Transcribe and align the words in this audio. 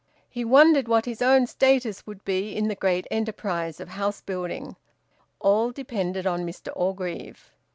He 0.27 0.43
wondered 0.43 0.87
what 0.87 1.05
his 1.05 1.21
own 1.21 1.45
status 1.45 2.07
would 2.07 2.25
be 2.25 2.55
in 2.57 2.69
the 2.69 2.73
great 2.73 3.05
enterprise 3.11 3.79
of 3.79 3.89
house 3.89 4.19
building. 4.19 4.75
All 5.39 5.69
depended 5.69 6.25
on 6.25 6.43
Mr 6.43 6.71
Orgreave. 6.75 7.51